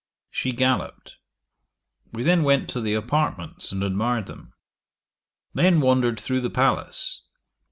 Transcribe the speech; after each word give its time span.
She 0.31 0.51
galloped. 0.51 1.17
We 2.11 2.23
then 2.23 2.41
went 2.41 2.67
to 2.71 2.81
the 2.81 2.95
apartments, 2.95 3.71
and 3.71 3.83
admired 3.83 4.25
them. 4.25 4.55
Then 5.53 5.79
wandered 5.79 6.19
through 6.19 6.41
the 6.41 6.49
palace. 6.49 7.21